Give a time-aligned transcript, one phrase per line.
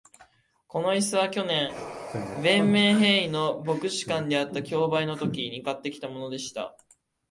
[0.67, 1.69] この椅子は、去年、
[2.39, 6.75] ヴェンメンヘーイの牧師館であった競売のときに買ってきたものでした。